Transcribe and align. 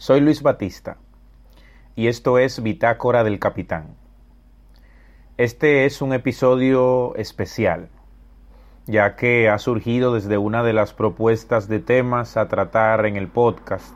Soy 0.00 0.20
Luis 0.20 0.42
Batista 0.42 0.96
y 1.96 2.06
esto 2.06 2.38
es 2.38 2.62
Bitácora 2.62 3.24
del 3.24 3.40
Capitán. 3.40 3.96
Este 5.38 5.86
es 5.86 6.00
un 6.00 6.12
episodio 6.12 7.16
especial, 7.16 7.88
ya 8.86 9.16
que 9.16 9.48
ha 9.48 9.58
surgido 9.58 10.14
desde 10.14 10.38
una 10.38 10.62
de 10.62 10.72
las 10.72 10.94
propuestas 10.94 11.66
de 11.66 11.80
temas 11.80 12.36
a 12.36 12.46
tratar 12.46 13.06
en 13.06 13.16
el 13.16 13.26
podcast 13.26 13.92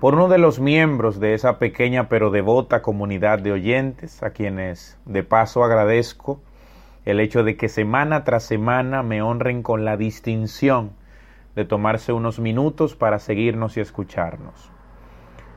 por 0.00 0.14
uno 0.14 0.28
de 0.28 0.38
los 0.38 0.60
miembros 0.60 1.20
de 1.20 1.34
esa 1.34 1.58
pequeña 1.58 2.08
pero 2.08 2.30
devota 2.30 2.80
comunidad 2.80 3.38
de 3.38 3.52
oyentes, 3.52 4.22
a 4.22 4.30
quienes 4.30 4.96
de 5.04 5.22
paso 5.22 5.62
agradezco 5.62 6.40
el 7.04 7.20
hecho 7.20 7.44
de 7.44 7.58
que 7.58 7.68
semana 7.68 8.24
tras 8.24 8.44
semana 8.44 9.02
me 9.02 9.20
honren 9.20 9.62
con 9.62 9.84
la 9.84 9.98
distinción 9.98 10.92
de 11.54 11.66
tomarse 11.66 12.14
unos 12.14 12.38
minutos 12.38 12.96
para 12.96 13.18
seguirnos 13.18 13.76
y 13.76 13.80
escucharnos 13.80 14.71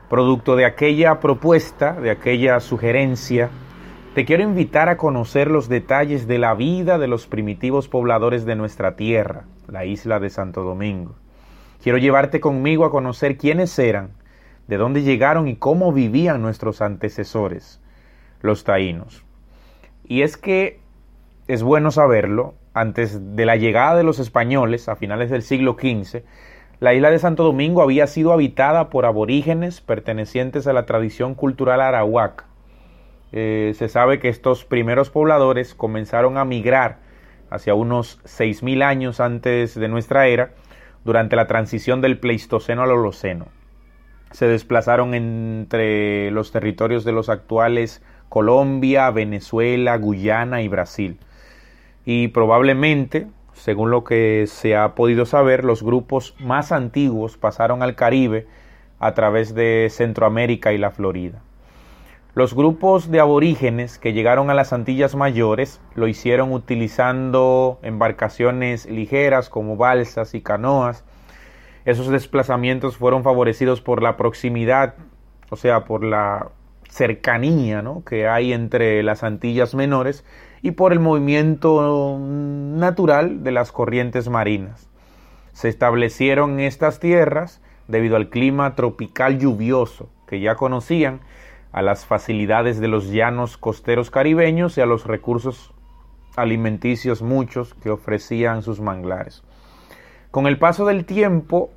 producto 0.08 0.56
de 0.56 0.64
aquella 0.64 1.20
propuesta, 1.20 1.92
de 1.92 2.10
aquella 2.10 2.60
sugerencia, 2.60 3.50
te 4.14 4.24
quiero 4.24 4.42
invitar 4.42 4.88
a 4.88 4.96
conocer 4.96 5.50
los 5.50 5.68
detalles 5.68 6.26
de 6.26 6.38
la 6.38 6.54
vida 6.54 6.98
de 6.98 7.06
los 7.06 7.26
primitivos 7.26 7.88
pobladores 7.88 8.46
de 8.46 8.56
nuestra 8.56 8.96
tierra, 8.96 9.44
la 9.68 9.84
isla 9.84 10.20
de 10.20 10.30
Santo 10.30 10.62
Domingo. 10.62 11.16
Quiero 11.82 11.98
llevarte 11.98 12.40
conmigo 12.40 12.84
a 12.84 12.90
conocer 12.90 13.36
quiénes 13.36 13.78
eran, 13.78 14.10
de 14.68 14.78
dónde 14.78 15.02
llegaron 15.02 15.48
y 15.48 15.56
cómo 15.56 15.92
vivían 15.92 16.40
nuestros 16.40 16.80
antecesores, 16.80 17.80
los 18.40 18.64
taínos. 18.64 19.24
Y 20.04 20.22
es 20.22 20.36
que 20.36 20.80
es 21.46 21.62
bueno 21.62 21.90
saberlo, 21.90 22.54
antes 22.72 23.36
de 23.36 23.46
la 23.46 23.56
llegada 23.56 23.96
de 23.96 24.02
los 24.02 24.18
españoles 24.18 24.88
a 24.88 24.96
finales 24.96 25.30
del 25.30 25.42
siglo 25.42 25.76
XV, 25.80 26.24
la 26.78 26.92
isla 26.92 27.10
de 27.10 27.18
Santo 27.18 27.42
Domingo 27.42 27.82
había 27.82 28.06
sido 28.06 28.32
habitada 28.32 28.90
por 28.90 29.06
aborígenes 29.06 29.80
pertenecientes 29.80 30.66
a 30.66 30.72
la 30.72 30.84
tradición 30.84 31.34
cultural 31.34 31.80
arawak. 31.80 32.44
Eh, 33.32 33.72
se 33.76 33.88
sabe 33.88 34.18
que 34.18 34.28
estos 34.28 34.64
primeros 34.64 35.10
pobladores 35.10 35.74
comenzaron 35.74 36.36
a 36.36 36.44
migrar 36.44 36.98
hacia 37.50 37.74
unos 37.74 38.20
6.000 38.24 38.82
años 38.82 39.20
antes 39.20 39.74
de 39.74 39.88
nuestra 39.88 40.26
era, 40.26 40.50
durante 41.04 41.36
la 41.36 41.46
transición 41.46 42.00
del 42.00 42.18
Pleistoceno 42.18 42.82
al 42.82 42.90
Holoceno. 42.90 43.46
Se 44.32 44.46
desplazaron 44.46 45.14
entre 45.14 46.30
los 46.32 46.50
territorios 46.50 47.04
de 47.04 47.12
los 47.12 47.28
actuales 47.28 48.02
Colombia, 48.28 49.10
Venezuela, 49.10 49.96
Guyana 49.96 50.62
y 50.62 50.68
Brasil. 50.68 51.18
Y 52.04 52.28
probablemente 52.28 53.28
según 53.56 53.90
lo 53.90 54.04
que 54.04 54.46
se 54.46 54.76
ha 54.76 54.94
podido 54.94 55.24
saber, 55.24 55.64
los 55.64 55.82
grupos 55.82 56.34
más 56.38 56.72
antiguos 56.72 57.36
pasaron 57.36 57.82
al 57.82 57.96
Caribe 57.96 58.46
a 59.00 59.14
través 59.14 59.54
de 59.54 59.88
Centroamérica 59.90 60.72
y 60.72 60.78
la 60.78 60.90
Florida. 60.90 61.40
Los 62.34 62.54
grupos 62.54 63.10
de 63.10 63.18
aborígenes 63.18 63.98
que 63.98 64.12
llegaron 64.12 64.50
a 64.50 64.54
las 64.54 64.74
Antillas 64.74 65.14
Mayores 65.14 65.80
lo 65.94 66.06
hicieron 66.06 66.52
utilizando 66.52 67.78
embarcaciones 67.82 68.84
ligeras 68.84 69.48
como 69.48 69.78
balsas 69.78 70.34
y 70.34 70.42
canoas. 70.42 71.02
Esos 71.86 72.08
desplazamientos 72.08 72.98
fueron 72.98 73.22
favorecidos 73.22 73.80
por 73.80 74.02
la 74.02 74.18
proximidad, 74.18 74.96
o 75.48 75.56
sea, 75.56 75.86
por 75.86 76.04
la 76.04 76.50
cercanía 76.96 77.84
que 78.06 78.26
hay 78.26 78.54
entre 78.54 79.02
las 79.02 79.22
Antillas 79.22 79.74
Menores 79.74 80.24
y 80.62 80.70
por 80.70 80.92
el 80.92 81.00
movimiento 81.00 82.18
natural 82.18 83.44
de 83.44 83.52
las 83.52 83.70
corrientes 83.70 84.30
marinas. 84.30 84.88
Se 85.52 85.68
establecieron 85.68 86.58
estas 86.58 86.98
tierras 86.98 87.60
debido 87.86 88.16
al 88.16 88.30
clima 88.30 88.74
tropical 88.74 89.38
lluvioso 89.38 90.08
que 90.26 90.40
ya 90.40 90.56
conocían, 90.56 91.20
a 91.70 91.82
las 91.82 92.06
facilidades 92.06 92.80
de 92.80 92.88
los 92.88 93.10
llanos 93.10 93.58
costeros 93.58 94.10
caribeños 94.10 94.78
y 94.78 94.80
a 94.80 94.86
los 94.86 95.06
recursos 95.06 95.74
alimenticios 96.34 97.20
muchos 97.20 97.74
que 97.74 97.90
ofrecían 97.90 98.62
sus 98.62 98.80
manglares. 98.80 99.42
Con 100.30 100.46
el 100.46 100.58
paso 100.58 100.86
del 100.86 101.04
tiempo 101.04 101.70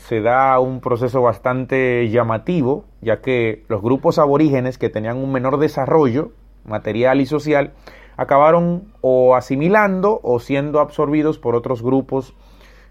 se 0.00 0.20
da 0.20 0.58
un 0.60 0.80
proceso 0.80 1.20
bastante 1.20 2.08
llamativo, 2.08 2.84
ya 3.00 3.20
que 3.20 3.64
los 3.68 3.82
grupos 3.82 4.18
aborígenes 4.18 4.78
que 4.78 4.88
tenían 4.88 5.18
un 5.18 5.30
menor 5.30 5.58
desarrollo 5.58 6.32
material 6.64 7.20
y 7.20 7.26
social 7.26 7.72
acabaron 8.16 8.92
o 9.02 9.36
asimilando 9.36 10.20
o 10.22 10.40
siendo 10.40 10.80
absorbidos 10.80 11.38
por 11.38 11.54
otros 11.54 11.82
grupos 11.82 12.34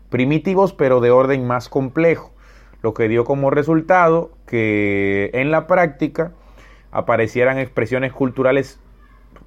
primitivos 0.10 0.74
pero 0.74 1.02
de 1.02 1.12
orden 1.12 1.46
más 1.46 1.68
complejo, 1.68 2.32
lo 2.82 2.94
que 2.94 3.08
dio 3.08 3.26
como 3.26 3.50
resultado 3.50 4.32
que 4.46 5.32
en 5.34 5.52
la 5.52 5.68
práctica 5.68 6.32
aparecieran 6.92 7.58
expresiones 7.58 8.14
culturales 8.14 8.80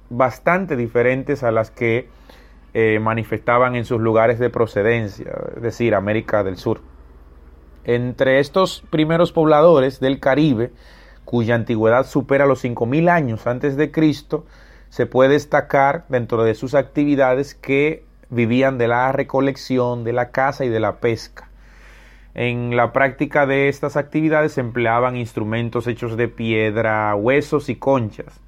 bastante 0.09 0.75
diferentes 0.75 1.43
a 1.43 1.51
las 1.51 1.71
que 1.71 2.07
eh, 2.73 2.99
manifestaban 2.99 3.75
en 3.75 3.85
sus 3.85 4.01
lugares 4.01 4.37
de 4.37 4.49
procedencia, 4.49 5.31
es 5.55 5.61
decir, 5.61 5.95
América 5.95 6.43
del 6.43 6.57
Sur. 6.57 6.92
Entre 7.85 8.39
estos 8.39 8.83
primeros 8.89 9.31
pobladores 9.31 9.99
del 9.99 10.19
Caribe, 10.19 10.71
cuya 11.25 11.55
antigüedad 11.55 12.05
supera 12.05 12.45
los 12.45 12.63
5.000 12.63 13.09
años 13.09 13.47
antes 13.47 13.75
de 13.75 13.91
Cristo, 13.91 14.45
se 14.89 15.05
puede 15.05 15.31
destacar 15.31 16.05
dentro 16.07 16.43
de 16.43 16.55
sus 16.55 16.75
actividades 16.75 17.55
que 17.55 18.05
vivían 18.29 18.77
de 18.77 18.87
la 18.87 19.11
recolección, 19.11 20.03
de 20.03 20.13
la 20.13 20.31
caza 20.31 20.65
y 20.65 20.69
de 20.69 20.79
la 20.79 20.97
pesca. 20.97 21.49
En 22.35 22.75
la 22.75 22.93
práctica 22.93 23.45
de 23.45 23.69
estas 23.69 23.95
actividades 23.95 24.57
empleaban 24.57 25.17
instrumentos 25.17 25.87
hechos 25.87 26.17
de 26.17 26.27
piedra, 26.27 27.13
huesos 27.15 27.69
y 27.69 27.75
conchas. 27.75 28.39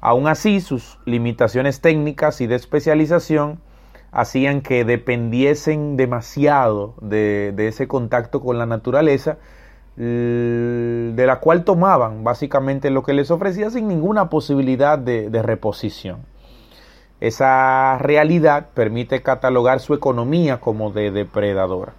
Aún 0.00 0.26
así, 0.26 0.60
sus 0.60 0.98
limitaciones 1.04 1.80
técnicas 1.80 2.40
y 2.40 2.46
de 2.46 2.56
especialización 2.56 3.60
hacían 4.14 4.62
que 4.62 4.84
dependiesen 4.84 5.96
demasiado 5.98 6.94
de, 7.02 7.52
de 7.54 7.68
ese 7.68 7.86
contacto 7.86 8.40
con 8.40 8.56
la 8.56 8.64
naturaleza 8.64 9.36
de 9.96 11.24
la 11.24 11.38
cual 11.38 11.64
tomaban 11.64 12.24
básicamente 12.24 12.90
lo 12.90 13.02
que 13.02 13.14
les 13.14 13.30
ofrecía 13.30 13.70
sin 13.70 13.86
ninguna 13.86 14.28
posibilidad 14.28 14.98
de, 14.98 15.42
reposición. 15.42 16.24
Esa 17.20 17.96
realidad 17.98 18.70
permite 18.74 19.22
catalogar 19.22 19.80
su 19.80 19.94
economía 19.94 20.60
como 20.60 20.90
de 20.90 21.10
depredadora. 21.10 21.92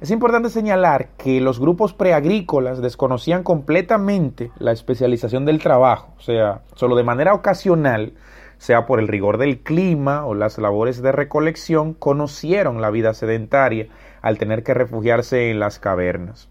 Es 0.00 0.10
importante 0.10 0.48
señalar 0.48 1.08
que 1.18 1.42
los 1.42 1.60
grupos 1.60 1.92
preagrícolas 1.92 2.80
desconocían 2.80 3.42
completamente 3.42 4.50
la 4.58 4.72
especialización 4.72 5.44
del 5.44 5.62
trabajo, 5.62 6.14
o 6.16 6.22
sea, 6.22 6.62
solo 6.74 6.96
de 6.96 7.04
manera 7.04 7.34
ocasional, 7.34 8.14
sea 8.60 8.84
por 8.84 9.00
el 9.00 9.08
rigor 9.08 9.38
del 9.38 9.60
clima 9.60 10.26
o 10.26 10.34
las 10.34 10.58
labores 10.58 11.00
de 11.00 11.12
recolección, 11.12 11.94
conocieron 11.94 12.82
la 12.82 12.90
vida 12.90 13.14
sedentaria 13.14 13.86
al 14.20 14.36
tener 14.36 14.62
que 14.62 14.74
refugiarse 14.74 15.50
en 15.50 15.58
las 15.60 15.78
cavernas. 15.78 16.50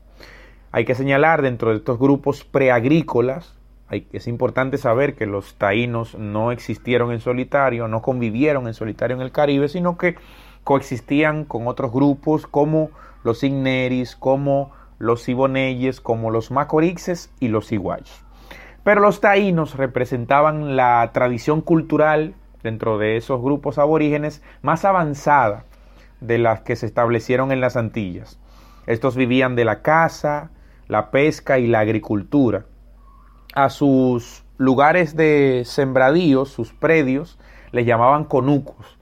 Hay 0.72 0.86
que 0.86 0.96
señalar 0.96 1.44
dentro 1.44 1.70
de 1.70 1.76
estos 1.78 2.00
grupos 2.00 2.44
preagrícolas, 2.44 3.56
es 3.92 4.28
importante 4.28 4.80
saber 4.80 5.14
que 5.14 5.28
los 5.28 5.54
taínos 5.56 6.16
no 6.18 6.52
existieron 6.52 7.12
en 7.12 7.20
solitario, 7.20 7.88
no 7.88 8.02
convivieron 8.02 8.66
en 8.66 8.74
solitario 8.74 9.16
en 9.16 9.22
el 9.22 9.32
Caribe, 9.32 9.70
sino 9.70 9.96
que 9.96 10.16
coexistían 10.64 11.46
con 11.46 11.68
otros 11.68 11.92
grupos 11.92 12.48
como 12.48 12.90
los 13.24 13.44
igneris, 13.44 14.16
como 14.16 14.72
los 14.98 15.30
iboneyes, 15.30 16.02
como 16.02 16.32
los 16.32 16.50
macorixes 16.50 17.32
y 17.40 17.50
los 17.50 17.72
iguayos. 17.72 18.24
Pero 18.84 19.02
los 19.02 19.22
taínos 19.22 19.76
representaban 19.76 20.76
la 20.76 21.10
tradición 21.14 21.62
cultural 21.62 22.34
dentro 22.64 22.98
de 22.98 23.18
esos 23.18 23.42
grupos 23.42 23.78
aborígenes 23.78 24.42
más 24.62 24.86
avanzada 24.86 25.66
de 26.22 26.38
las 26.38 26.62
que 26.62 26.76
se 26.76 26.86
establecieron 26.86 27.52
en 27.52 27.62
las 27.62 27.78
Antillas. 27.78 28.40
Estos 28.88 29.16
vivían 29.16 29.56
de 29.56 29.66
la 29.66 29.82
caza, 29.82 30.50
la 30.88 31.12
pesca 31.12 31.60
y 31.60 31.68
la 31.68 31.80
agricultura. 31.80 32.66
A 33.54 33.70
sus 33.70 34.44
lugares 34.58 35.16
de 35.16 35.64
sembradíos, 35.66 36.50
sus 36.50 36.74
predios, 36.74 37.40
les 37.72 37.86
llamaban 37.86 38.26
conucos. 38.26 38.98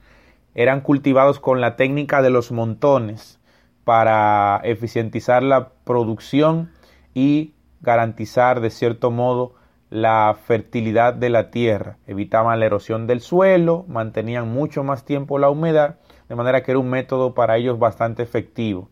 Eran 0.56 0.81
cultivados 0.81 1.39
con 1.39 1.62
la 1.62 1.75
técnica 1.75 2.21
de 2.21 2.30
los 2.30 2.51
montones 2.51 3.39
para 3.83 4.59
eficientizar 4.63 5.44
la 5.44 5.69
producción 5.83 6.71
y 7.13 7.53
garantizar 7.81 8.59
de 8.59 8.69
cierto 8.69 9.12
modo 9.12 9.56
la 9.89 10.36
fertilidad 10.45 11.13
de 11.13 11.30
la 11.30 11.50
tierra. 11.50 11.98
Evitaban 12.07 12.60
la 12.60 12.66
erosión 12.66 13.07
del 13.07 13.22
suelo, 13.22 13.86
mantenían 13.88 14.48
mucho 14.48 14.84
más 14.84 15.06
tiempo 15.06 15.39
la 15.39 15.50
humedad, 15.50 15.98
de 16.30 16.36
manera 16.36 16.63
que 16.63 16.72
era 16.72 16.80
un 16.80 16.89
método 16.89 17.34
para 17.34 17.57
ellos 17.57 17.80
bastante 17.80 18.24
efectivo 18.24 18.89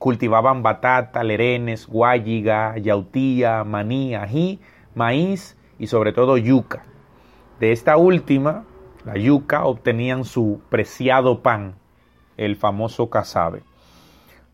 cultivaban 0.00 0.62
batata, 0.62 1.22
lerenes, 1.22 1.86
guayiga, 1.86 2.74
yautía, 2.78 3.64
maní, 3.64 4.14
ají, 4.14 4.58
maíz 4.94 5.58
y 5.78 5.88
sobre 5.88 6.14
todo 6.14 6.38
yuca. 6.38 6.86
De 7.60 7.70
esta 7.72 7.98
última, 7.98 8.64
la 9.04 9.18
yuca, 9.18 9.66
obtenían 9.66 10.24
su 10.24 10.62
preciado 10.70 11.42
pan, 11.42 11.74
el 12.38 12.56
famoso 12.56 13.10
casabe. 13.10 13.62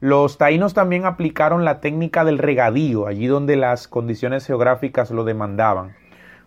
Los 0.07 0.39
taínos 0.39 0.73
también 0.73 1.05
aplicaron 1.05 1.65
la 1.65 1.81
técnica 1.81 2.25
del 2.25 2.39
regadío, 2.39 3.09
allí 3.09 3.27
donde 3.27 3.57
las 3.57 3.89
condiciones 3.89 4.47
geográficas 4.47 5.11
lo 5.11 5.25
demandaban. 5.25 5.97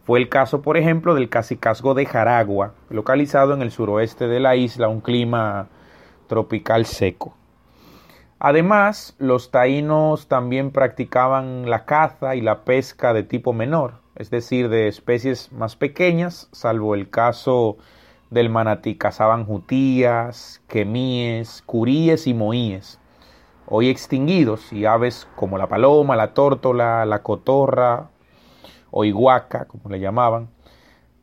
Fue 0.06 0.17
el 0.17 0.29
caso, 0.29 0.61
por 0.61 0.77
ejemplo, 0.77 1.13
del 1.13 1.27
cacicazgo 1.27 1.94
de 1.94 2.06
Jaragua, 2.06 2.71
localizado 2.89 3.53
en 3.53 3.61
el 3.61 3.71
suroeste 3.71 4.29
de 4.29 4.39
la 4.39 4.56
isla, 4.56 4.88
un 4.88 5.01
clima 5.01 5.67
tropical 6.27 6.85
seco. 6.85 7.35
Además, 8.39 9.17
los 9.17 9.51
taínos 9.51 10.29
también 10.29 10.71
practicaban 10.71 11.69
la 11.69 11.83
caza 11.83 12.38
y 12.38 12.41
la 12.41 12.63
pesca 12.63 13.11
de 13.13 13.23
tipo 13.23 13.51
menor, 13.51 13.95
es 14.15 14.29
decir, 14.29 14.69
de 14.69 14.88
especies 14.88 15.51
más 15.51 15.75
pequeñas, 15.75 16.47
salvo 16.53 16.95
el 16.95 17.09
caso 17.09 17.75
del 18.29 18.50
manatí. 18.50 18.95
Cazaban 18.95 19.44
jutías, 19.44 20.61
quemíes, 20.69 21.61
curíes 21.65 22.25
y 22.25 22.33
moíes, 22.33 23.00
hoy 23.69 23.89
extinguidos, 23.89 24.74
y 24.74 24.86
aves 24.86 25.27
como 25.36 25.57
la 25.57 25.68
paloma, 25.68 26.16
la 26.16 26.33
tórtola, 26.33 27.06
la 27.06 27.24
cotorra 27.24 28.10
o 28.92 29.06
iguaca, 29.06 29.66
como 29.66 29.89
le 29.89 30.00
llamaban. 30.00 30.50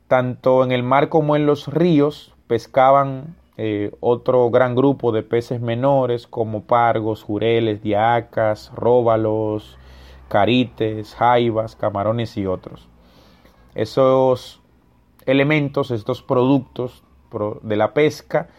Tanto 0.07 0.63
en 0.63 0.71
el 0.71 0.83
mar 0.83 1.09
como 1.09 1.35
en 1.35 1.45
los 1.45 1.67
ríos 1.67 2.33
pescaban 2.47 3.35
eh, 3.57 3.91
otro 3.99 4.49
gran 4.49 4.75
grupo 4.75 5.11
de 5.11 5.23
peces 5.23 5.59
menores 5.59 6.27
como 6.27 6.63
pargos, 6.63 7.23
jureles, 7.23 7.81
diacas, 7.81 8.71
róbalos, 8.75 9.77
carites, 10.29 11.15
jaivas, 11.15 11.75
camarones 11.75 12.37
y 12.37 12.45
otros. 12.45 12.87
Esos 13.75 14.61
elementos, 15.25 15.91
estos 15.91 16.21
productos 16.21 17.03
de 17.61 17.75
la 17.75 17.93
pesca, 17.93 18.49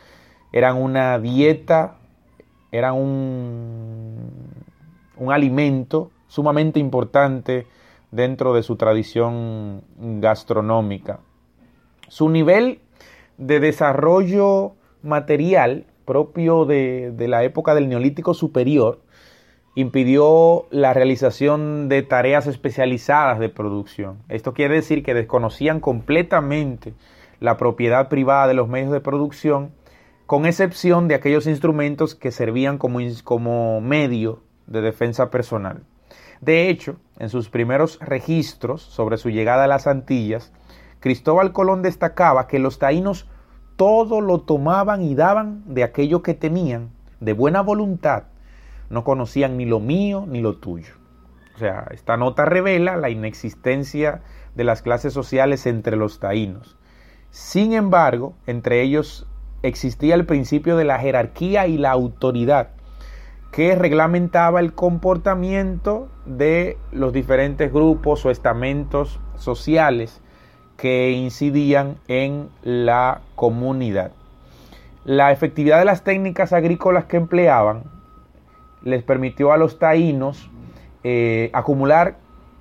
eran 0.52 0.76
una 0.76 1.19
dieta, 1.19 1.96
eran 2.72 2.94
un, 2.94 4.30
un 5.16 5.32
alimento 5.32 6.10
sumamente 6.28 6.78
importante 6.78 7.66
dentro 8.10 8.54
de 8.54 8.62
su 8.62 8.76
tradición 8.76 9.82
gastronómica. 9.96 11.20
Su 12.08 12.28
nivel 12.28 12.80
de 13.36 13.60
desarrollo 13.60 14.74
material 15.02 15.86
propio 16.04 16.64
de, 16.64 17.14
la 17.18 17.44
época 17.44 17.74
del 17.74 17.88
Neolítico 17.88 18.34
Superior 18.34 19.00
impidió 19.74 20.66
la 20.70 20.94
realización 20.94 21.88
de 21.88 22.02
tareas 22.02 22.46
especializadas 22.46 23.38
de 23.38 23.48
producción. 23.48 24.18
Esto 24.28 24.54
quiere 24.54 24.74
decir 24.74 25.02
que 25.02 25.14
desconocían 25.14 25.80
completamente 25.80 26.94
la 27.40 27.56
propiedad 27.56 28.08
privada 28.08 28.48
de 28.48 28.54
los 28.54 28.68
medios 28.68 28.90
de 28.90 29.00
producción, 29.00 29.70
con 30.28 30.44
excepción 30.44 31.08
de 31.08 31.14
aquellos 31.14 31.46
instrumentos 31.46 32.14
que 32.14 32.32
servían 32.32 32.76
como, 32.76 32.98
como 33.25 33.80
medio 33.80 34.42
de 34.66 34.82
defensa 34.82 35.30
personal. 35.30 35.84
De 36.42 36.69
hecho, 36.69 36.96
en 37.19 37.30
sus 37.30 37.48
primeros 37.48 37.98
registros 38.02 38.82
sobre 38.82 39.16
su 39.16 39.30
llegada 39.30 39.64
a 39.64 39.69
las 39.69 39.86
Antillas, 39.86 40.52
Cristóbal 41.00 41.52
Colón 41.52 41.80
destacaba 41.80 42.46
que 42.46 42.58
los 42.58 42.78
taínos 42.78 43.26
todo 43.76 44.20
lo 44.20 44.42
tomaban 44.42 45.00
y 45.00 45.14
daban 45.14 45.62
de 45.64 45.82
aquello 45.82 46.22
que 46.22 46.34
tenían, 46.34 46.90
de 47.20 47.32
buena 47.32 47.62
voluntad. 47.62 48.25
No 48.90 49.04
conocían 49.04 49.56
ni 49.56 49.64
lo 49.64 49.80
mío 49.80 50.26
ni 50.28 50.42
lo 50.42 50.58
tuyo. 50.58 50.92
O 51.54 51.58
sea, 51.58 51.86
esta 51.90 52.19
nota 52.19 52.44
revela 52.44 52.98
la 52.98 53.08
inexistencia 53.08 54.20
de 54.54 54.64
las 54.64 54.82
clases 54.82 55.14
sociales 55.14 55.64
entre 55.64 55.96
los 55.96 56.20
taínos. 56.20 56.76
Sin 57.30 57.72
embargo, 57.72 58.34
entre 58.46 58.82
ellos 58.82 59.26
existía 59.62 60.14
el 60.14 60.26
principio 60.26 60.76
de 60.76 60.84
la 60.84 60.99
jerarquía 60.99 61.66
y 61.66 61.78
la 61.78 61.90
autoridad, 61.90 62.70
que 63.50 63.75
reglamentaba 63.75 64.60
el 64.60 64.72
comportamiento 64.72 66.08
de 66.26 66.76
los 66.93 67.12
diferentes 67.12 67.72
grupos 67.72 68.25
o 68.26 68.31
estamentos 68.31 69.20
sociales 69.37 70.20
que 70.76 71.10
incidían 71.10 71.96
en 72.06 72.49
la 72.62 73.20
comunidad. 73.34 74.12
La 75.05 75.32
efectividad 75.32 75.78
de 75.78 75.84
las 75.84 76.04
técnicas 76.04 76.52
agrícolas 76.52 77.06
que 77.06 77.16
empleaban 77.16 77.84
les 78.82 79.02
permitió 79.02 79.52
a 79.52 79.56
los 79.56 79.78
taínos 79.78 80.50
eh, 81.02 81.50
acumular 81.52 82.16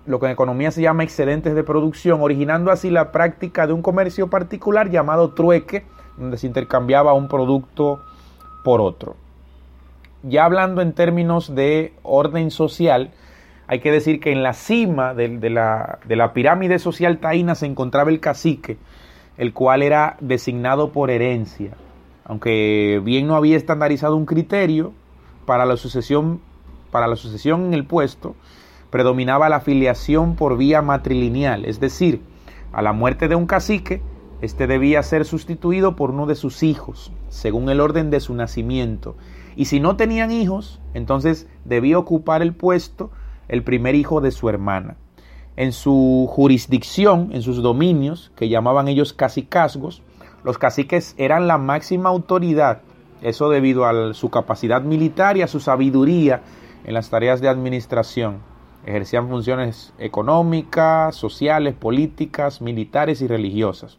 lo 0.07 0.19
que 0.19 0.27
en 0.27 0.31
economía 0.31 0.71
se 0.71 0.81
llama 0.81 1.03
excedentes 1.03 1.53
de 1.53 1.63
producción, 1.63 2.21
originando 2.21 2.71
así 2.71 2.89
la 2.89 3.11
práctica 3.11 3.67
de 3.67 3.73
un 3.73 3.81
comercio 3.81 4.29
particular 4.29 4.89
llamado 4.89 5.33
trueque, 5.33 5.83
donde 6.17 6.37
se 6.37 6.47
intercambiaba 6.47 7.13
un 7.13 7.27
producto 7.27 8.01
por 8.63 8.81
otro. 8.81 9.15
Ya 10.23 10.45
hablando 10.45 10.81
en 10.81 10.93
términos 10.93 11.53
de 11.53 11.93
orden 12.03 12.51
social, 12.51 13.11
hay 13.67 13.79
que 13.79 13.91
decir 13.91 14.19
que 14.19 14.31
en 14.31 14.43
la 14.43 14.53
cima 14.53 15.13
de, 15.13 15.27
la, 15.49 15.99
de, 16.05 16.15
la, 16.15 16.33
pirámide 16.33 16.79
social 16.79 17.19
taína 17.19 17.53
se 17.55 17.65
encontraba 17.65 18.09
el 18.09 18.19
cacique, 18.19 18.77
el 19.37 19.53
cual 19.53 19.83
era 19.83 20.17
designado 20.19 20.91
por 20.91 21.11
herencia. 21.11 21.71
Aunque 22.25 23.01
bien 23.03 23.27
no 23.27 23.35
había 23.35 23.57
estandarizado 23.57 24.15
un 24.15 24.25
criterio 24.25 24.93
para 25.45 25.65
la 25.65 25.77
sucesión, 25.77 26.41
para 26.91 27.07
la 27.07 27.15
sucesión 27.15 27.65
en 27.65 27.73
el 27.73 27.85
puesto, 27.85 28.35
predominaba 28.89 29.49
la 29.49 29.57
afiliación 29.57 30.35
por 30.35 30.57
vía 30.57 30.81
matrilineal, 30.81 31.65
es 31.65 31.79
decir, 31.79 32.21
a 32.71 32.81
la 32.81 32.93
muerte 32.93 33.27
de 33.27 33.35
un 33.35 33.45
cacique, 33.45 34.01
este 34.41 34.67
debía 34.67 35.01
ser 35.03 35.25
sustituido 35.25 35.95
por 35.95 36.11
uno 36.11 36.25
de 36.25 36.35
sus 36.35 36.61
hijos, 36.63 37.11
según 37.29 37.69
el 37.69 37.79
orden 37.79 38.09
de 38.09 38.19
su 38.19 38.33
nacimiento. 38.33 39.15
Y 39.55 39.65
si 39.65 39.79
no 39.79 39.95
tenían 39.95 40.31
hijos, 40.31 40.79
entonces 40.93 41.47
debía 41.65 41.97
ocupar 41.97 42.41
el 42.41 42.53
puesto 42.53 43.09
el 43.47 43.63
primer 43.63 43.95
hijo 43.95 44.21
de 44.21 44.31
su 44.31 44.49
hermana. 44.49 44.97
En 45.55 45.71
su 45.71 46.27
jurisdicción, 46.29 47.29
en 47.31 47.41
sus 47.41 47.63
dominios, 47.63 48.31
que 48.35 48.49
llamaban 48.49 48.87
ellos 48.87 49.13
cacicazgos, 49.13 50.03
los 50.43 50.59
caciques 50.59 51.15
eran 51.17 51.47
la 51.47 51.57
máxima 51.57 52.09
autoridad, 52.09 52.81
eso 53.21 53.49
debido 53.49 53.85
a 53.85 54.13
su 54.13 54.29
capacidad 54.29 54.83
militar 54.83 55.37
y 55.37 55.41
a 55.41 55.47
su 55.47 55.59
sabiduría 55.59 56.41
en 56.83 56.93
las 56.93 57.09
tareas 57.09 57.41
de 57.41 57.49
administración. 57.49 58.37
Ejercían 58.85 59.27
funciones 59.27 59.93
económicas, 59.97 61.15
sociales, 61.15 61.73
políticas, 61.73 62.61
militares 62.61 63.21
y 63.21 63.27
religiosas. 63.27 63.97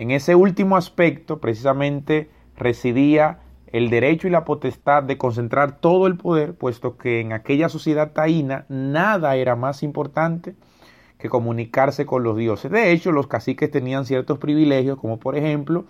En 0.00 0.10
ese 0.12 0.34
último 0.34 0.78
aspecto, 0.78 1.40
precisamente, 1.40 2.30
residía 2.56 3.40
el 3.66 3.90
derecho 3.90 4.28
y 4.28 4.30
la 4.30 4.46
potestad 4.46 5.02
de 5.02 5.18
concentrar 5.18 5.78
todo 5.78 6.06
el 6.06 6.16
poder, 6.16 6.54
puesto 6.54 6.96
que 6.96 7.20
en 7.20 7.34
aquella 7.34 7.68
sociedad 7.68 8.12
taína 8.12 8.64
nada 8.70 9.36
era 9.36 9.56
más 9.56 9.82
importante 9.82 10.54
que 11.18 11.28
comunicarse 11.28 12.06
con 12.06 12.22
los 12.22 12.38
dioses. 12.38 12.70
De 12.70 12.92
hecho, 12.92 13.12
los 13.12 13.26
caciques 13.26 13.70
tenían 13.70 14.06
ciertos 14.06 14.38
privilegios, 14.38 14.98
como 14.98 15.18
por 15.18 15.36
ejemplo 15.36 15.84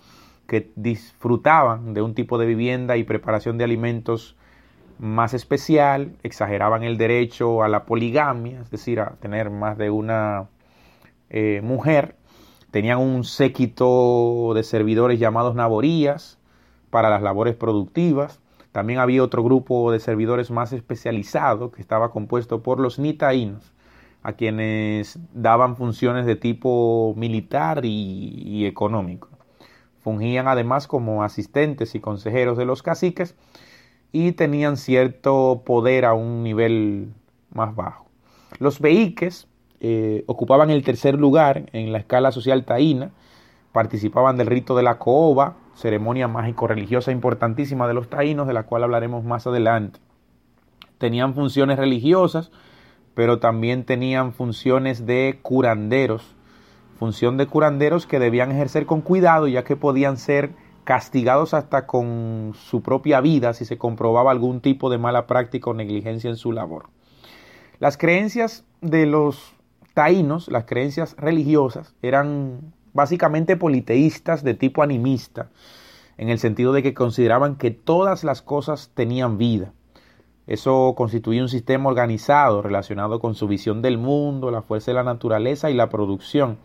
que 0.49 0.73
disfrutaban 0.75 1.95
de 1.95 2.03
un 2.03 2.17
tipo 2.17 2.37
de 2.37 2.47
vivienda 2.47 2.97
y 2.97 3.05
preparación 3.05 3.59
de 3.59 3.63
alimentos 3.63 4.37
más 4.99 5.35
especial, 5.35 6.17
exageraban 6.25 6.83
el 6.83 6.99
derecho 6.99 7.63
a 7.63 7.69
la 7.69 7.85
poligamia, 7.85 8.61
es 8.61 8.73
decir, 8.73 8.99
a 8.99 9.11
tener 9.21 9.51
más 9.51 9.79
de 9.79 9.91
una 9.91 10.49
eh, 11.29 11.61
mujer, 11.63 12.17
tenían 12.71 12.99
un 12.99 13.25
séquito 13.25 14.53
de 14.55 14.63
servidores 14.63 15.19
llamados 15.19 15.55
naborías, 15.55 16.41
para 16.91 17.09
las 17.09 17.23
labores 17.23 17.55
productivas. 17.55 18.41
También 18.73 18.99
había 18.99 19.23
otro 19.23 19.43
grupo 19.43 19.91
de 19.91 20.01
servidores 20.01 20.51
más 20.51 20.73
especializados 20.73 21.73
que 21.73 21.81
estaba 21.81 22.13
compuesto 22.13 22.63
por 22.63 22.79
los 22.79 22.99
nitaínos, 22.99 23.73
a 24.23 24.35
quienes 24.35 25.19
daban 25.33 25.77
funciones 25.77 26.27
de 26.27 26.37
tipo 26.37 27.15
militar 27.17 27.85
y, 27.85 28.67
económico. 28.67 29.29
Fungían 30.03 30.49
además 30.49 30.87
como 30.87 31.23
asistentes 31.25 31.95
y 31.95 32.01
consejeros 32.01 32.57
de 32.57 32.65
los 32.65 32.83
caciques 32.83 33.35
y 34.13 34.33
tenían 34.33 34.77
cierto 34.77 35.63
poder 35.65 36.05
a 36.05 36.15
un 36.15 36.43
nivel 36.43 37.13
más 37.53 37.75
bajo. 37.75 38.07
Los 38.59 38.81
veiques 38.81 39.47
eh, 39.81 40.25
ocupaban 40.27 40.71
el 40.71 40.83
tercer 40.85 41.15
lugar 41.15 41.71
en 41.73 41.93
la 41.93 41.99
escala 41.99 42.33
social 42.33 42.65
taína, 42.65 43.13
participaban 43.73 44.37
del 44.37 44.47
rito 44.47 44.77
de 44.77 44.83
la 44.83 44.99
cooba, 44.99 45.57
ceremonia 45.75 46.29
mágico-religiosa 46.29 47.13
importantísima 47.13 47.89
de 47.89 47.95
los 47.95 48.11
taínos, 48.11 48.47
de 48.47 48.53
la 48.53 48.65
cual 48.65 48.85
hablaremos 48.85 49.25
más 49.25 49.47
adelante. 49.47 50.01
Tenían 50.99 51.35
funciones 51.35 51.79
religiosas, 51.79 52.51
pero 53.15 53.39
también 53.39 53.85
tenían 53.85 54.33
funciones 54.33 55.07
de 55.07 55.39
curanderos, 55.41 56.37
función 56.99 57.39
de 57.39 57.47
curanderos 57.47 58.07
que 58.07 58.19
debían 58.19 58.53
ejercer 58.53 58.85
con 58.85 59.01
cuidado, 59.01 59.49
ya 59.49 59.65
que 59.65 59.77
podían 59.77 60.19
ser 60.19 60.51
castigados 60.85 61.55
hasta 61.55 61.87
con 61.87 62.53
su 62.55 62.83
propia 62.83 63.21
vida 63.21 63.55
si 63.55 63.65
se 63.65 63.79
comprobaba 63.79 64.31
algún 64.31 64.61
tipo 64.61 64.91
de 64.91 64.99
mala 64.99 65.27
práctica 65.27 65.71
o 65.71 65.75
negligencia 65.75 66.29
en 66.29 66.37
su 66.37 66.53
labor. 66.53 66.91
Las 67.79 67.97
creencias 67.97 68.65
de 68.81 69.07
los 69.07 69.55
taínos, 70.01 70.49
las 70.49 70.65
creencias 70.65 71.15
religiosas, 71.19 71.95
eran 72.01 72.73
básicamente 72.95 73.59
politeístas 73.59 74.43
de 74.43 74.55
tipo 74.55 74.83
animista, 74.83 75.51
en 76.17 76.31
el 76.31 76.39
sentido 76.39 76.73
de 76.73 76.83
que 76.83 76.95
consideraban 76.95 77.57
que 77.57 77.71
todas 77.71 78.25
las 78.25 78.41
cosas 78.41 78.93
tenían 78.95 79.37
vida. 79.37 79.75
Eso 80.47 80.95
constituía 80.97 81.43
un 81.43 81.51
sistema 81.51 81.91
organizado 81.91 82.63
relacionado 82.63 83.21
con 83.21 83.35
su 83.35 83.47
visión 83.47 83.83
del 83.83 83.99
mundo, 83.99 84.51
la 84.51 84.63
fuerza 84.63 84.91
de 84.91 84.95
la 84.95 85.03
naturaleza 85.03 85.71
y 85.71 85.75
la 85.75 85.91
producción. 85.91 86.57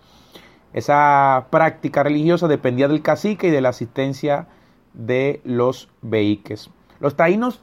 Esa 0.72 1.48
práctica 1.50 2.04
religiosa 2.04 2.48
dependía 2.48 2.88
del 2.88 3.02
cacique 3.02 3.50
y 3.50 3.52
de 3.52 3.60
la 3.60 3.70
asistencia 3.70 4.48
de 4.94 5.42
los 5.44 5.90
veiques. 6.02 6.70
Los 7.02 7.18
taínos 7.18 7.62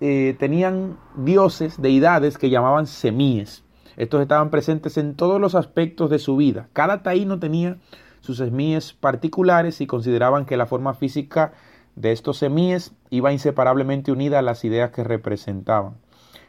eh, 0.00 0.34
tenían 0.38 0.96
dioses, 1.14 1.82
deidades 1.82 2.38
que 2.38 2.48
llamaban 2.48 2.86
semíes. 2.86 3.64
Estos 4.00 4.22
estaban 4.22 4.48
presentes 4.48 4.96
en 4.96 5.14
todos 5.14 5.38
los 5.38 5.54
aspectos 5.54 6.08
de 6.08 6.18
su 6.18 6.34
vida. 6.34 6.68
Cada 6.72 7.02
taíno 7.02 7.38
tenía 7.38 7.76
sus 8.20 8.38
semíes 8.38 8.94
particulares 8.94 9.82
y 9.82 9.86
consideraban 9.86 10.46
que 10.46 10.56
la 10.56 10.64
forma 10.64 10.94
física 10.94 11.52
de 11.96 12.10
estos 12.10 12.38
semíes 12.38 12.94
iba 13.10 13.30
inseparablemente 13.30 14.10
unida 14.10 14.38
a 14.38 14.42
las 14.42 14.64
ideas 14.64 14.90
que 14.90 15.04
representaban. 15.04 15.98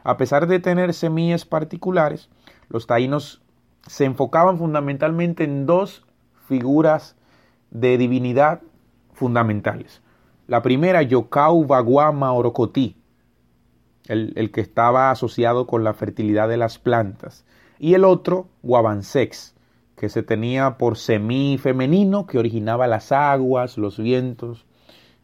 A 0.06 0.16
pesar 0.16 0.48
de 0.48 0.62
tener 0.62 0.94
semíes 0.94 1.44
particulares, 1.44 2.30
los 2.70 2.88
taínos 2.88 3.42
se 3.86 4.06
enfocaban 4.06 4.58
fundamentalmente 4.58 5.44
en 5.44 5.66
dos 5.66 6.06
figuras 6.48 7.18
de 7.70 7.98
divinidad 7.98 8.62
fundamentales. 9.12 10.02
La 10.48 10.62
primera, 10.62 11.02
Yokau 11.02 11.66
Baguama 11.66 12.32
Orocotí, 12.32 12.96
el, 14.12 14.52
que 14.52 14.62
estaba 14.62 15.12
asociado 15.12 15.68
con 15.68 15.84
la 15.84 15.94
fertilidad 15.94 16.50
de 16.50 16.58
las 16.58 16.80
plantas. 16.80 17.46
Y 17.80 17.94
el 17.94 18.04
otro, 18.04 18.48
Guabansex, 18.62 19.56
que 19.96 20.10
se 20.10 20.24
tenía 20.24 20.78
por 20.78 20.98
semí 20.98 21.58
femenino, 21.58 22.28
que 22.28 22.38
originaba 22.38 22.88
las 22.88 23.12
aguas, 23.12 23.78
los 23.78 23.98
vientos 23.98 24.66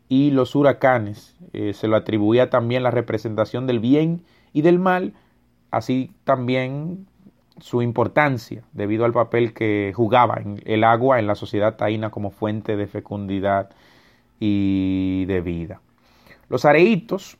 y 0.08 0.32
los 0.32 0.56
huracanes. 0.56 1.36
Eh, 1.54 1.74
se 1.74 1.88
lo 1.88 1.96
atribuía 1.98 2.50
también 2.50 2.84
la 2.84 2.92
representación 2.92 3.68
del 3.68 3.80
bien 3.80 4.24
y 4.54 4.62
del 4.62 4.80
mal, 4.80 5.14
así 5.72 6.12
también 6.24 7.08
su 7.60 7.82
importancia 7.82 8.64
debido 8.72 9.06
al 9.06 9.14
papel 9.14 9.54
que 9.54 9.92
jugaba 9.96 10.42
el 10.66 10.84
agua 10.84 11.20
en 11.20 11.28
la 11.28 11.36
sociedad 11.36 11.76
taína 11.76 12.12
como 12.12 12.30
fuente 12.30 12.78
de 12.78 12.88
fecundidad 12.88 13.72
y 14.40 15.26
de 15.26 15.42
vida. 15.42 15.82
Los 16.50 16.66
areitos, 16.66 17.38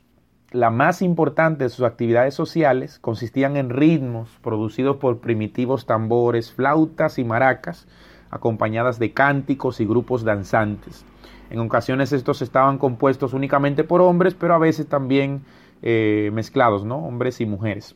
la 0.50 0.70
más 0.70 1.02
importante 1.02 1.64
de 1.64 1.70
sus 1.70 1.84
actividades 1.84 2.34
sociales, 2.34 2.98
consistían 2.98 3.56
en 3.56 3.68
ritmos 3.68 4.30
producidos 4.42 4.96
por 4.96 5.18
primitivos 5.18 5.84
tambores, 5.84 6.52
flautas 6.52 7.18
y 7.18 7.24
maracas, 7.24 7.86
acompañadas 8.30 8.98
de 8.98 9.12
cánticos 9.12 9.80
y 9.80 9.86
grupos 9.86 10.24
danzantes. 10.24 11.04
En 11.50 11.60
ocasiones 11.60 12.12
estos 12.12 12.42
estaban 12.42 12.78
compuestos 12.78 13.34
únicamente 13.34 13.84
por 13.84 14.00
hombres, 14.00 14.34
pero 14.34 14.54
a 14.54 14.58
veces 14.58 14.86
también 14.86 15.42
eh, 15.82 16.30
mezclados, 16.32 16.84
¿no? 16.84 16.98
Hombres 16.98 17.40
y 17.40 17.46
mujeres. 17.46 17.94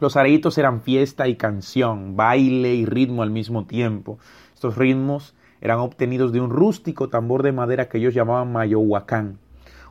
Los 0.00 0.16
areitos 0.16 0.58
eran 0.58 0.82
fiesta 0.82 1.26
y 1.26 1.36
canción, 1.36 2.16
baile 2.16 2.74
y 2.74 2.86
ritmo 2.86 3.22
al 3.22 3.30
mismo 3.30 3.66
tiempo. 3.66 4.18
Estos 4.54 4.76
ritmos 4.76 5.34
eran 5.60 5.78
obtenidos 5.78 6.32
de 6.32 6.40
un 6.40 6.50
rústico 6.50 7.08
tambor 7.08 7.42
de 7.42 7.52
madera 7.52 7.88
que 7.88 7.98
ellos 7.98 8.14
llamaban 8.14 8.52
mayohuacán. 8.52 9.38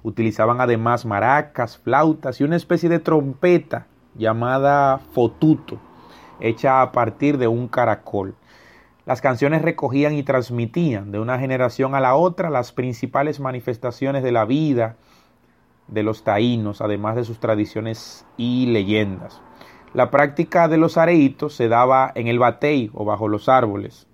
Utilizaban 0.07 0.61
además 0.61 1.05
maracas, 1.05 1.77
flautas 1.77 2.39
y 2.39 2.45
una 2.45 2.55
especie 2.55 2.87
de 2.87 2.99
trompeta 2.99 3.87
llamada 4.15 4.99
fotuto, 4.99 5.79
hecha 6.39 6.81
a 6.81 6.93
partir 6.93 7.37
de 7.37 7.49
un 7.49 7.67
caracol. 7.67 8.33
Las 9.05 9.19
canciones 9.19 9.63
recogían 9.63 10.13
y 10.13 10.23
transmitían 10.23 11.11
de 11.11 11.19
una 11.19 11.39
generación 11.39 11.93
a 11.93 11.99
la 11.99 12.15
otra 12.15 12.49
las 12.49 12.71
principales 12.71 13.41
manifestaciones 13.41 14.23
de 14.23 14.31
la 14.31 14.45
vida 14.45 14.95
de 15.89 16.03
los 16.03 16.23
taínos, 16.23 16.79
además 16.79 17.17
de 17.17 17.25
sus 17.25 17.41
tradiciones 17.41 18.25
y 18.37 18.67
leyendas. 18.67 19.41
La 19.93 20.09
práctica 20.09 20.69
de 20.69 20.77
los 20.77 20.95
areitos 20.95 21.53
se 21.53 21.67
daba 21.67 22.13
en 22.15 22.27
el 22.27 22.39
batey 22.39 22.91
o 22.93 23.03
bajo 23.03 23.27
los 23.27 23.49
árboles. 23.49 24.07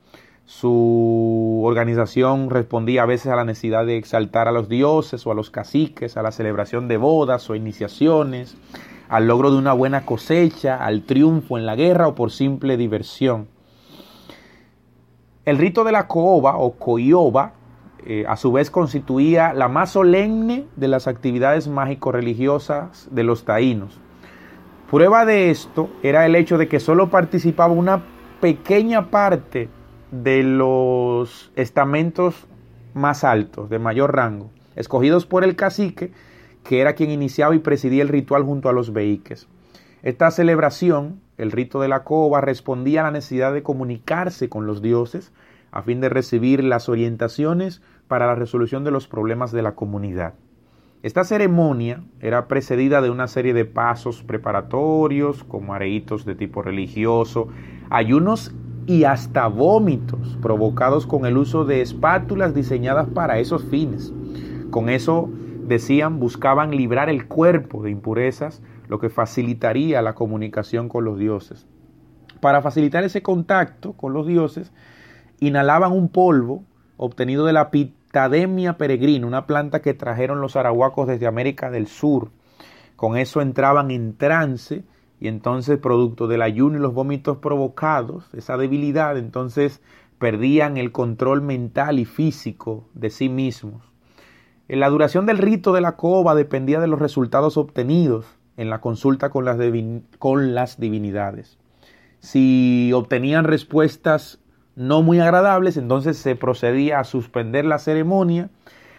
Su 0.46 1.62
organización 1.64 2.50
respondía 2.50 3.04
a 3.04 3.06
veces 3.06 3.32
a 3.32 3.36
la 3.38 3.46
necesidad 3.46 3.86
de 3.86 3.98
exaltar 3.98 4.50
a 4.50 4.52
los 4.52 4.68
dioses 4.68 5.26
o 5.26 5.32
a 5.32 5.36
los 5.36 5.50
caciques, 5.50 6.18
a 6.18 6.22
la 6.22 6.34
celebración 6.34 6.90
de 6.90 6.98
bodas 6.98 7.50
o 7.50 7.56
iniciaciones, 7.56 8.58
al 9.08 9.28
logro 9.28 9.52
de 9.52 9.58
una 9.58 9.72
buena 9.72 10.06
cosecha, 10.06 10.84
al 10.84 11.04
triunfo 11.04 11.58
en 11.58 11.66
la 11.66 11.76
guerra 11.76 12.10
o 12.10 12.16
por 12.16 12.30
simple 12.30 12.76
diversión. 12.76 13.48
El 15.46 15.58
rito 15.58 15.86
de 15.86 15.94
la 15.94 16.08
cooba 16.08 16.58
o 16.58 16.74
coyoba 16.74 17.54
eh, 18.06 18.26
a 18.28 18.36
su 18.36 18.52
vez 18.52 18.70
constituía 18.70 19.54
la 19.54 19.70
más 19.70 19.92
solemne 19.92 20.68
de 20.76 20.88
las 20.90 21.08
actividades 21.08 21.70
mágico-religiosas 21.70 23.08
de 23.12 23.24
los 23.24 23.46
taínos. 23.46 23.98
Prueba 24.92 25.26
de 25.26 25.52
esto 25.52 25.90
era 26.04 26.26
el 26.26 26.36
hecho 26.36 26.58
de 26.58 26.68
que 26.68 26.82
solo 26.82 27.10
participaba 27.10 27.74
una 27.74 28.04
pequeña 28.42 29.10
parte 29.10 29.70
de 30.14 30.44
los 30.44 31.52
estamentos 31.56 32.48
más 32.94 33.24
altos, 33.24 33.70
de 33.70 33.80
mayor 33.80 34.16
rango, 34.16 34.52
escogidos 34.76 35.26
por 35.26 35.44
el 35.44 35.56
cacique, 35.56 36.12
que 36.64 36.82
era 36.82 36.94
quien 36.94 37.10
iniciaba 37.10 37.56
y 37.56 37.60
presidía 37.60 38.04
el 38.04 38.10
ritual 38.10 38.44
junto 38.44 38.70
a 38.70 38.74
los 38.74 38.94
veiques. 38.94 39.48
Esta 40.04 40.30
celebración, 40.30 41.20
el 41.38 41.52
rito 41.52 41.82
de 41.82 41.88
la 41.88 42.04
cova, 42.04 42.42
respondía 42.42 43.02
a 43.02 43.04
la 43.06 43.12
necesidad 43.12 43.54
de 43.54 43.64
comunicarse 43.64 44.50
con 44.50 44.68
los 44.68 44.82
dioses 44.82 45.32
a 45.72 45.82
fin 45.82 46.00
de 46.00 46.10
recibir 46.10 46.64
las 46.64 46.90
orientaciones 46.90 47.82
para 48.08 48.28
la 48.28 48.36
resolución 48.36 48.84
de 48.84 48.92
los 48.92 49.08
problemas 49.08 49.52
de 49.52 49.64
la 49.64 49.74
comunidad. 49.74 50.36
Esta 51.02 51.24
ceremonia 51.24 52.04
era 52.22 52.48
precedida 52.48 53.02
de 53.02 53.10
una 53.10 53.28
serie 53.28 53.54
de 53.54 53.66
pasos 53.66 54.24
preparatorios, 54.24 55.44
como 55.44 55.74
areitos 55.74 56.24
de 56.24 56.36
tipo 56.36 56.62
religioso, 56.62 57.48
ayunos 57.90 58.54
y 58.86 59.06
hasta 59.06 59.48
vómitos 59.48 60.38
provocados 60.42 61.08
con 61.08 61.26
el 61.26 61.38
uso 61.38 61.66
de 61.66 61.82
espátulas 61.82 62.54
diseñadas 62.54 63.08
para 63.08 63.40
esos 63.40 63.64
fines. 63.64 64.14
Con 64.72 64.90
eso, 64.90 65.30
decían, 65.68 66.20
buscaban 66.20 66.72
librar 66.72 67.10
el 67.10 67.28
cuerpo 67.28 67.84
de 67.84 67.92
impurezas, 67.92 68.62
lo 68.88 69.00
que 69.00 69.10
facilitaría 69.10 70.02
la 70.02 70.16
comunicación 70.16 70.90
con 70.90 71.06
los 71.06 71.18
dioses. 71.18 71.66
Para 72.42 72.62
facilitar 72.62 73.04
ese 73.04 73.22
contacto 73.22 73.94
con 73.94 74.14
los 74.14 74.28
dioses, 74.28 74.72
inhalaban 75.40 75.94
un 75.94 76.10
polvo 76.10 76.64
obtenido 76.98 77.46
de 77.46 77.54
la 77.54 77.72
Pitademia 77.72 78.78
peregrina, 78.78 79.28
una 79.28 79.48
planta 79.48 79.82
que 79.82 79.94
trajeron 79.94 80.42
los 80.42 80.56
arahuacos 80.56 81.08
desde 81.08 81.28
América 81.28 81.72
del 81.72 81.88
Sur. 81.88 82.32
Con 82.96 83.18
eso 83.18 83.42
entraban 83.42 83.92
en 83.92 84.18
trance 84.18 84.84
y 85.20 85.28
entonces 85.28 85.78
producto 85.80 86.28
del 86.28 86.42
ayuno 86.42 86.78
y 86.78 86.82
los 86.82 86.94
vómitos 86.94 87.38
provocados, 87.38 88.26
esa 88.34 88.58
debilidad, 88.58 89.18
entonces 89.18 89.82
perdían 90.20 90.78
el 90.78 90.92
control 90.92 91.42
mental 91.42 92.00
y 92.00 92.06
físico 92.06 92.88
de 92.94 93.10
sí 93.10 93.30
mismos. 93.30 93.84
La 94.68 94.90
duración 94.90 95.26
del 95.26 95.38
rito 95.38 95.74
de 95.74 95.82
la 95.82 95.98
cova 95.98 96.36
dependía 96.36 96.80
de 96.80 96.88
los 96.88 97.00
resultados 97.00 97.58
obtenidos 97.58 98.26
en 98.58 98.70
la 98.70 98.80
consulta 98.82 99.30
con 99.30 99.46
las, 99.46 99.58
con 100.20 100.56
las 100.56 100.80
divinidades. 100.80 101.58
Si 102.20 102.92
obtenían 102.94 103.44
respuestas 103.44 104.40
no 104.76 105.02
muy 105.02 105.20
agradables, 105.20 105.78
entonces 105.78 106.18
se 106.18 106.36
procedía 106.36 107.00
a 107.00 107.04
suspender 107.04 107.66
la 107.66 107.78
ceremonia, 107.78 108.50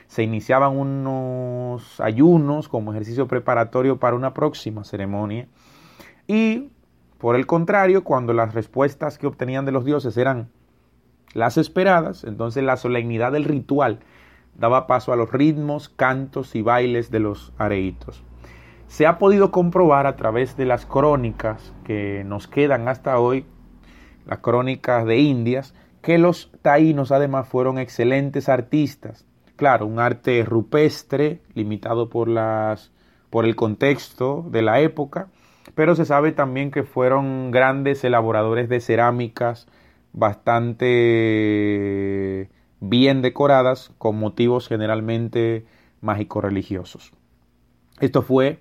se 0.07 0.23
iniciaban 0.23 0.77
unos 0.77 2.01
ayunos 2.01 2.69
como 2.69 2.93
ejercicio 2.93 3.27
preparatorio 3.27 3.99
para 3.99 4.17
una 4.17 4.35
próxima 4.35 4.85
ceremonia 4.85 5.49
y 6.27 6.71
por 7.19 7.37
el 7.37 7.47
contrario, 7.47 8.05
cuando 8.05 8.33
las 8.35 8.53
respuestas 8.55 9.17
que 9.17 9.27
obtenían 9.27 9.65
de 9.65 9.73
los 9.73 9.85
dioses 9.85 10.17
eran 10.17 10.51
las 11.33 11.57
esperadas, 11.57 12.25
entonces 12.25 12.63
la 12.63 12.77
solemnidad 12.77 13.33
del 13.33 13.45
ritual 13.45 14.01
daba 14.57 14.87
paso 14.87 15.13
a 15.13 15.17
los 15.17 15.33
ritmos, 15.33 15.89
cantos 15.89 16.55
y 16.55 16.63
bailes 16.63 17.11
de 17.11 17.21
los 17.21 17.53
areitos. 17.59 18.23
Se 18.89 19.07
ha 19.07 19.19
podido 19.19 19.51
comprobar 19.51 20.07
a 20.07 20.17
través 20.17 20.57
de 20.57 20.67
las 20.67 20.87
crónicas 20.87 21.73
que 21.85 22.23
nos 22.25 22.47
quedan 22.47 22.89
hasta 22.89 23.19
hoy 23.19 23.47
las 24.27 24.39
crónicas 24.39 25.05
de 25.07 25.19
Indias, 25.19 25.75
que 26.03 26.19
los 26.19 26.53
taínos 26.63 27.11
además 27.11 27.49
fueron 27.49 27.79
excelentes 27.79 28.49
artistas. 28.49 29.27
Claro, 29.57 29.87
un 29.87 29.99
arte 29.99 30.45
rupestre, 30.45 31.41
limitado 31.55 32.09
por, 32.09 32.29
las, 32.29 32.93
por 33.31 33.45
el 33.45 33.57
contexto 33.57 34.45
de 34.51 34.63
la 34.63 34.81
época, 34.81 35.29
pero 35.75 35.95
se 35.97 36.05
sabe 36.05 36.33
también 36.33 36.71
que 36.71 36.83
fueron 36.83 37.51
grandes 37.51 38.05
elaboradores 38.05 38.69
de 38.69 38.81
cerámicas 38.81 39.67
bastante 40.13 40.91
bien 42.81 43.23
decoradas 43.23 43.91
con 43.99 44.19
motivos 44.19 44.69
generalmente 44.69 45.65
mágico-religiosos. 46.01 47.13
Esto 48.01 48.23
fue 48.23 48.59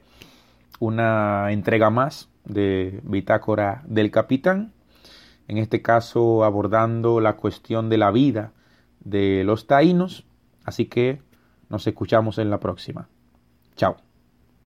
una 0.80 1.52
entrega 1.52 1.90
más 1.90 2.30
de 2.46 3.00
Bitácora 3.04 3.84
del 3.86 4.12
Capitán 4.12 4.74
en 5.48 5.58
este 5.58 5.82
caso 5.82 6.44
abordando 6.44 7.20
la 7.20 7.36
cuestión 7.36 7.90
de 7.90 7.98
la 7.98 8.12
vida 8.12 8.52
de 9.02 9.44
los 9.44 9.68
taínos. 9.68 10.26
Así 10.64 10.86
que 10.86 11.22
nos 11.70 11.86
escuchamos 11.88 12.38
en 12.38 12.50
la 12.50 12.60
próxima. 12.60 13.08
Chao. 13.76 14.13